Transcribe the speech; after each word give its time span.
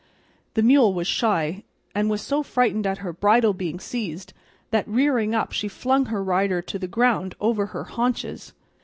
The 0.55 0.63
mule 0.63 0.95
was 0.95 1.05
shy, 1.05 1.61
and 1.93 2.09
was 2.09 2.23
so 2.23 2.41
frightened 2.41 2.87
at 2.87 2.97
her 3.05 3.13
bridle 3.13 3.53
being 3.53 3.79
seized 3.79 4.33
that 4.71 4.87
rearing 4.87 5.35
up 5.35 5.51
she 5.51 5.67
flung 5.67 6.05
her 6.07 6.23
rider 6.23 6.59
to 6.59 6.79
the 6.79 6.87
ground 6.87 7.35
over 7.39 7.67
her 7.67 7.83
haunches. 7.83 8.51